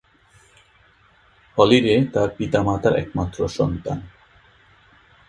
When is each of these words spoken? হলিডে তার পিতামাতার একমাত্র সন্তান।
হলিডে 1.57 1.95
তার 2.13 2.29
পিতামাতার 2.37 2.93
একমাত্র 2.95 3.39
সন্তান। 3.47 3.97